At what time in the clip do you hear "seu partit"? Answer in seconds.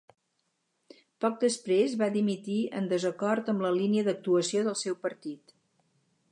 4.85-5.59